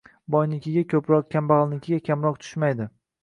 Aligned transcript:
Boynikiga 0.35 0.83
ko‘proq, 0.93 1.27
kambag‘alnikiga 1.35 2.01
kamroq 2.09 2.43
tushmaydi. 2.47 2.89